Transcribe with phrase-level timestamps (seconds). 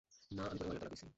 [0.31, 1.05] না, আমি তোরে ময়লার দলা কইছি!